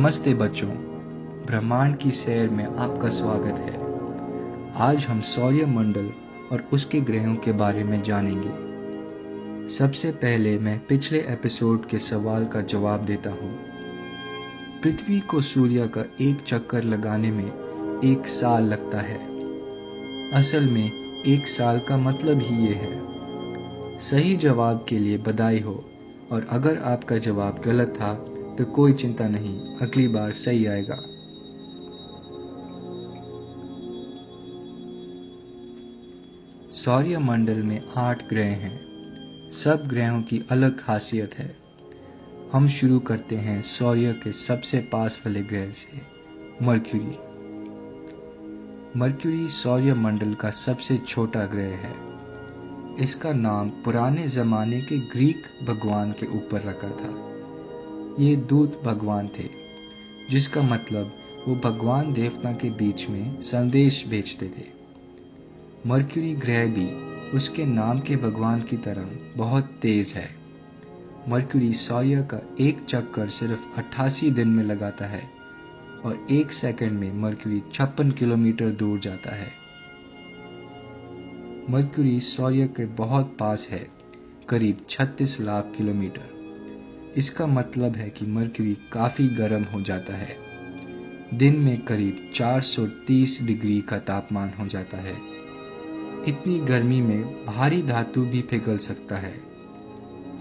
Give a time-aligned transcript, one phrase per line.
[0.00, 0.68] नमस्ते बच्चों,
[1.46, 3.80] ब्रह्मांड की सैर में आपका स्वागत है।
[4.76, 6.10] आज हम सौर्य मंडल
[6.52, 8.48] और उसके ग्रहों के बारे में जानेंगे।
[9.76, 13.58] सबसे पहले मैं पिछले एपिसोड के सवाल का जवाब देता हूँ।
[14.82, 17.52] पृथ्वी को सूर्य का एक चक्कर लगाने में
[18.04, 19.18] एक साल लगता है।
[20.32, 20.90] असल में
[21.26, 23.02] एक साल का मतलब ही ये है।
[24.00, 25.84] सही जवाब के लिए बधाई हो
[26.32, 30.96] और अगर आपका जवाब गलत था तो कोई चिंता नहीं, अगली बार सही आएगा।
[36.72, 38.90] सौर्य मंडल में आठ ग्रह हैं।
[39.52, 41.56] सब ग्रहों की अलग खासियत है।
[42.52, 46.00] हम शुरू करते हैं सौर्य के सबसे पास वाले ग्रह से,
[46.64, 47.30] मर्क्यूरी।
[48.98, 51.94] मर्क्यूरी सौर्य मंडल का सबसे छोटा ग्रह है।
[53.00, 57.29] इसका नाम पुराने जमाने के ग्रीक भगवान के ऊपर रखा था।
[58.20, 59.44] ये दूत भगवान थे,
[60.30, 61.12] जिसका मतलब
[61.48, 64.64] वो भगवान देवता के बीच में संदेश भेजते थे।
[65.86, 66.86] मर्क्यूरी ग्रह भी
[67.36, 70.28] उसके नाम के भगवान की तरह बहुत तेज है।
[71.28, 75.22] मर्क्यूरी सौर्य का एक चक्कर सिर्फ़ 88 दिन में लगाता है
[76.04, 79.48] और एक सेकंड में मर्क्यूरी छप्पन किलोमीटर दूर जाता है।
[81.70, 83.90] मर्क्यूरी सौर्य के बहुत पास है,
[84.48, 86.39] करीब 36 लाख किलोमीटर।
[87.16, 90.36] इसका मतलब है कि मर्क्यूरी काफ़ी गर्म हो जाता है।
[91.34, 95.14] दिन में करीब 430 डिग्री का तापमान हो जाता है।
[96.28, 99.34] इतनी गर्मी में भारी धातु भी पिघल सकता है,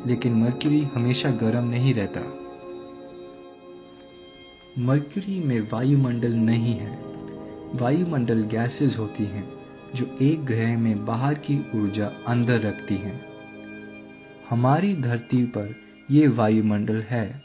[0.07, 2.21] लेकिन मर्क्यूरी हमेशा गर्म नहीं रहता।
[4.79, 6.99] मर्क्यूरी में वायुमंडल नहीं है।
[7.75, 9.53] वायुमंडल गैसेस होती हैं,
[9.95, 13.21] जो एक ग्रह में बाहर की ऊर्जा अंदर रखती हैं।
[14.49, 17.41] हमारी धरती पर यह वायुमंडल है,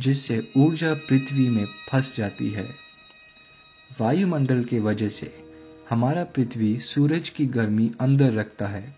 [0.00, 2.68] जिससे ऊर्जा पृथ्वी में फंस जाती है।
[4.00, 5.44] वायुमंडल के वजह से
[5.90, 8.96] हमारा पृथ्वी सूरज की गर्मी अंदर रखता है,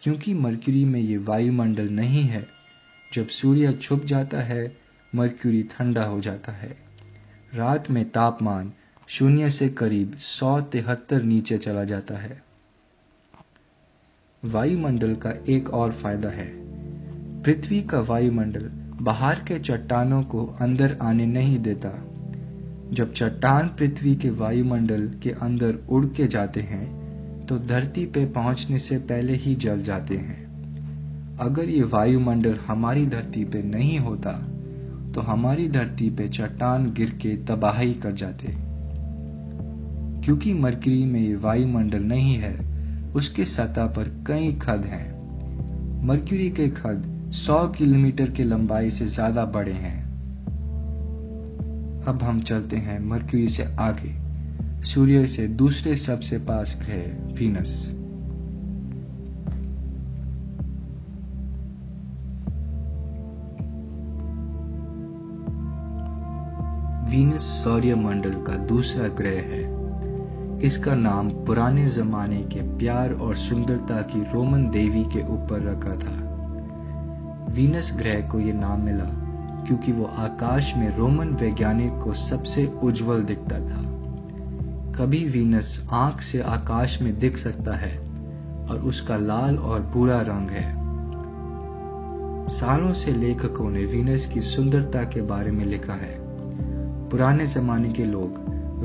[0.00, 2.46] क्योंकि मरक्यूरी में ये वायुमंडल नहीं है।
[3.14, 4.76] जब सूर्य छुप जाता है,
[5.14, 6.74] मरक्यूरी ठंडा हो जाता है।
[7.54, 8.72] रात में तापमान
[9.08, 12.42] शून्य से करीब सौ तिहत्तर नीचे चला जाता है।
[14.44, 16.72] वायुमंडल का एक और फ़ायदा है
[17.44, 18.68] पृथ्वी का वायुमंडल
[19.00, 21.88] बाहर के चट्टानों को अंदर आने नहीं देता।
[22.92, 28.78] जब चट्टान पृथ्वी के वायुमंडल के अंदर उड़ के जाते हैं तो धरती पे पहुँचने
[28.78, 34.32] से पहले ही जल जाते हैं। अगर ये वायुमंडल हमारी धरती पे नहीं होता
[35.14, 38.54] तो हमारी धरती पे चट्टान गिर के तबाही कर जाते।
[40.24, 42.54] क्योंकि मरकरी में ये वायुमंडल नहीं है,
[43.12, 49.44] उसके सतह पर कई खद हैं। मर्क्यूरी के खद 100 किलोमीटर की लंबाई से ज़्यादा
[49.44, 50.00] बड़े हैं।
[52.08, 54.12] अब हम चलते हैं मर्क्यूरी से आगे।
[54.84, 57.72] सूर्य से दूसरे सबसे पास ग्रह वीनस।
[67.10, 69.62] वीनस सौर्य मंडल का दूसरा ग्रह है।
[70.66, 76.31] इसका नाम पुराने जमाने के प्यार और सुंदरता की रोमन देवी के ऊपर रखा था।
[77.52, 79.04] वीनस ग्रह को यह नाम मिला,
[79.66, 83.82] क्योंकि वो आकाश में रोमन वैज्ञानिक को सबसे उज्जवल दिखता था।
[84.92, 87.98] कभी वीनस आँख से आकाश में दिख सकता है,
[88.70, 90.82] और उसका लाल और बुरा रंग है।
[92.48, 96.16] सालों से लेखकों ने वीनस की सुंदरता के बारे में लिखा है।
[97.08, 98.34] पुराने जमाने के लोग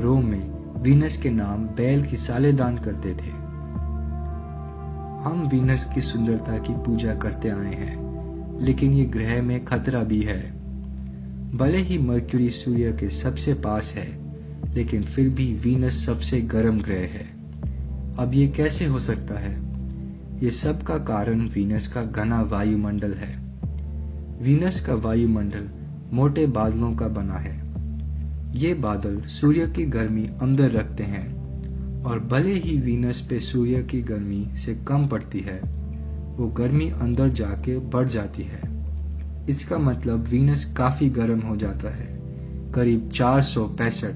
[0.00, 0.50] रोम में
[0.82, 3.30] वीनस के नाम बैल की सालेदान करते थे।
[5.24, 8.07] हम वीनस की सुंदरता की पूजा करते आए हैं।
[8.60, 10.58] लेकिन ये ग्रह में खतरा भी है।
[11.56, 14.18] भले ही मर्क्यूरी सूर्य के सबसे पास है,
[14.74, 17.26] लेकिन फिर भी वीनस सबसे गर्म ग्रह है।
[18.18, 19.68] अब ये कैसे हो सकता है?
[20.44, 23.38] ये सब का कारण वीनस का घना वायुमंडल है।
[24.42, 25.68] वीनस का वायुमंडल
[26.12, 27.68] मोटे बादलों का बना है।
[28.58, 31.38] ये बादल सूर्य की गर्मी अंदर रखते हैं,
[32.04, 35.77] और भले ही वीनस पे सूर्य की गर्मी से कम पड़ती है
[36.38, 38.60] वो गर्मी अंदर जाके बढ़ जाती है।
[39.48, 42.18] इसका मतलब वीनस काफ़ी गर्म हो जाता है।
[42.72, 44.14] करीब चार सौ पैंसठ।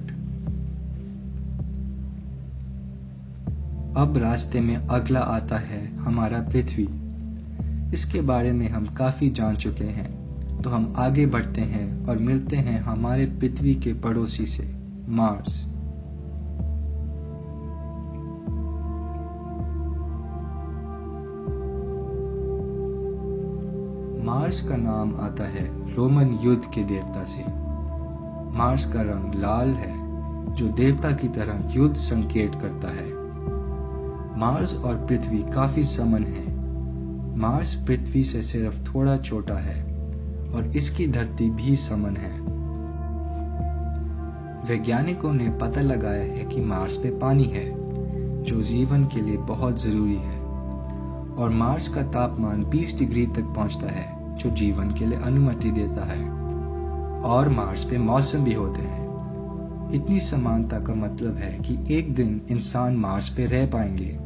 [3.96, 6.88] अब रास्ते में अगला आता है हमारा पृथ्वी।
[7.94, 10.22] इसके बारे में हम काफ़ी जान चुके हैं।
[10.62, 14.76] तो हम आगे बढ़ते हैं और मिलते हैं हमारे पृथ्वी के पड़ोसी से
[15.08, 15.71] मार्स
[24.22, 27.44] मार्स का नाम आता है रोमन युद्ध के देवता से।
[28.58, 30.02] मार्स का रंग लाल है,
[30.54, 33.12] जो देवता की तरह युद्ध संकेत करता है।
[34.38, 36.62] मार्स और पृथ्वी काफ़ी समन है।
[37.38, 39.84] मार्स पृथ्वी से सिर्फ़ थोड़ा छोटा है
[40.54, 42.40] और इसकी धरती भी समन है।
[44.68, 47.72] वैज्ञानिकों ने पता लगाया है कि मार्स पे पानी है,
[48.42, 50.41] जो जीवन के लिए बहुत ज़रूरी है।
[51.38, 56.05] और मार्स का तापमान 20 डिग्री तक पहुँचता है, जो जीवन के लिए अनुमति देता
[56.05, 56.31] है।
[57.20, 59.02] और मार्स पे मौसम भी होते हैं।
[59.93, 64.19] इतनी समानता का मतलब है कि एक दिन इंसान मार्स पे रह पाएँगे।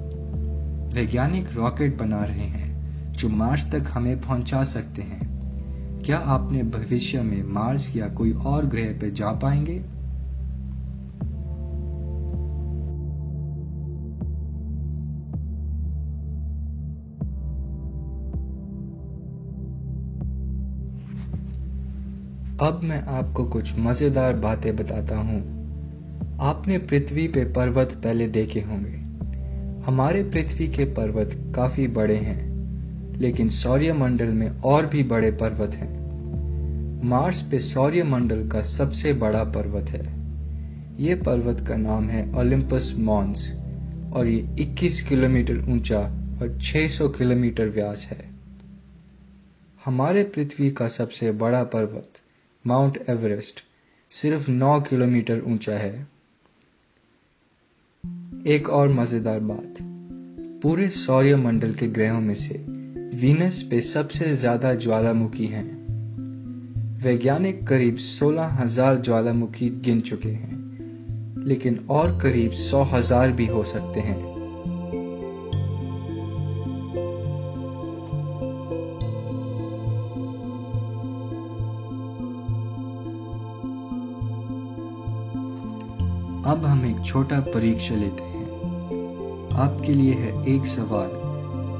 [0.94, 2.76] वैज्ञानिक रॉकेट बना रहे हैं,
[3.12, 5.36] जो मार्स तक हमें पहुँचा सकते हैं।
[6.04, 9.95] क्या आपने भविष्य में मार्स या कोई और ग्रह पर जा पाएँगे?
[22.60, 25.40] अब मैं आपको कुछ मज़ेदार बातें बताता हूँ।
[26.40, 28.96] आपने पृथ्वी पे पर्वत पहले देखे होंगे।
[29.86, 32.48] हमारे पृथ्वी के पर्वत काफ़ी बड़े हैं,
[33.18, 39.90] लेकिन सौर्यमंडल में और भी बड़े पर्वत हैं। मार्स पे सौर्यमंडल का सबसे बड़ा पर्वत
[39.90, 40.04] है।
[41.04, 43.52] ये पर्वत का नाम है ओलिम्पस मॉन्स,
[44.12, 46.00] और ये 21 किलोमीटर ऊँचा
[46.42, 48.30] और 600 किलोमीटर व्यास है।
[49.84, 52.12] हमारे पृथ्वी का सबसे बड़ा पर्वत
[52.66, 53.60] माउंट एवरेस्ट
[54.12, 56.06] सिर्फ़ 9 किलोमीटर ऊँचा है।
[58.46, 59.74] एक और मज़ेदार बात
[60.62, 62.54] पूरे सौर्य मंडल के ग्रहों में से
[63.16, 65.66] वीनस पे सबसे ज़्यादा ज्वालामुखी हैं।
[67.02, 74.35] वैज्ञानिक करीब 16,000 ज्वालामुखी गिन चुके हैं लेकिन और करीब 100,000 भी हो सकते हैं।
[86.56, 88.44] अब हम एक छोटा परीक्षा लेते हैं।
[89.52, 91.10] आपके लिए है एक सवाल,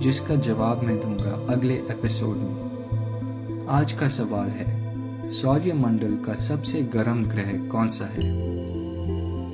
[0.02, 4.87] जिसका जवाब मैं दूँगा अगले एपिसोड में। आज का सवाल है
[5.28, 8.20] सौर्य मंडल का सबसे गर्म ग्रह कौन सा है?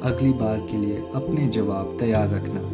[0.01, 2.72] अगली बार के लिए अपने जवाब तैयार रखना।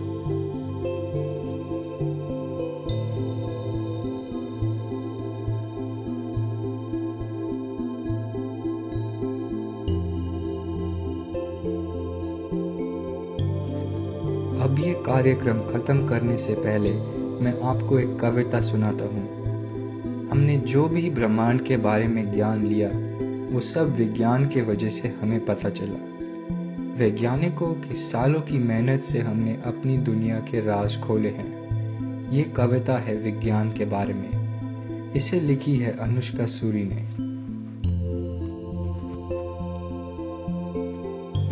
[15.08, 16.92] कार्यक्रम खत्म करने से पहले
[17.44, 19.46] मैं आपको एक कविता सुनाता हूँ।
[20.28, 22.88] हमने जो भी ब्रह्मांड के बारे में ज्ञान लिया,
[23.54, 26.18] वो सब विज्ञान के वजह से हमें पता चला।
[26.98, 31.58] वैज्ञानिकों की सालों की मेहनत से हमने अपनी दुनिया के राज खोले हैं।
[32.30, 34.30] ये कविता है विज्ञान के बारे में।
[35.12, 37.28] इसे लिखी है अनुष्का सूरी ने।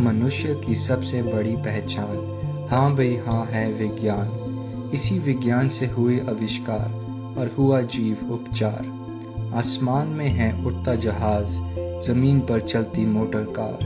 [0.02, 2.35] मनुष्य की सबसे बड़ी पहचान
[2.70, 6.88] हाँ भाई हाँ है विज्ञान। इसी विज्ञान से हुए आविष्कार
[7.38, 8.86] और हुआ जीव उपचार।
[9.54, 11.58] आसमान में है उड़ता जहाज़,
[12.06, 13.78] ज़मीन पर चलती मोटर कार।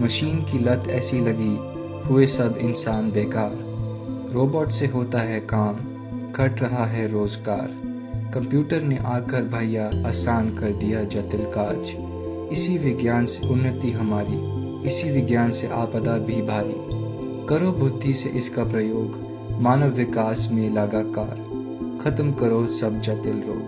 [0.00, 1.56] मशीन की लत ऐसी लगी,
[2.08, 3.56] हुए सब इंसान बेकार।
[4.32, 5.74] रोबोट से होता है काम
[6.32, 7.68] कट रहा है रोज़गार।
[8.34, 11.96] कंप्यूटर ने आकर भैया आसान कर दिया जटिल काज।
[12.52, 14.38] इसी विज्ञान से उन्नति हमारी,
[14.88, 16.79] इसी विज्ञान से आपदा भी भारी।
[17.50, 19.18] करो बुद्धि से इसका प्रयोग,
[19.60, 21.36] मानव विकास में लगाकार।
[22.04, 23.64] खत्म करो सब जटिल रोग।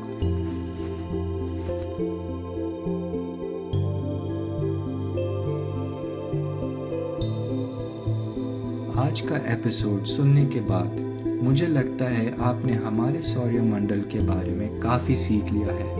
[8.98, 11.00] आज का एपिसोड सुनने के बाद,
[11.42, 15.96] मुझे लगता है आपने हमारे सौर्य मंडल के बारे में काफ़ी सीख लिया है।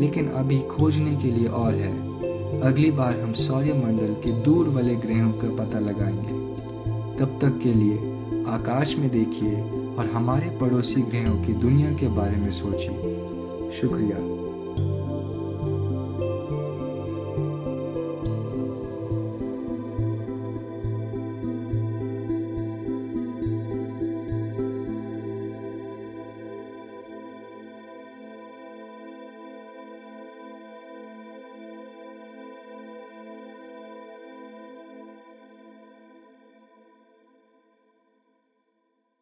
[0.00, 2.20] लेकिन अभी खोजने के लिए और है।
[2.60, 6.49] अगली बार हम सौर्य मंडल के दूर वाले ग्रहों का पता लगाएँगे।
[7.20, 7.96] तब तक के लिए
[8.48, 9.62] आकाश में देखिए
[9.98, 12.96] और हमारे पड़ोसी ग्रहों की दुनिया के बारे में सोचिए।
[13.80, 14.39] शुक्रिया।